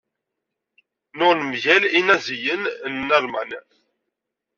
Nnuɣen 1.11 1.41
mgal 1.51 1.83
Inaẓiyen 1.99 2.63
n 2.89 2.97
Alman. 3.17 3.51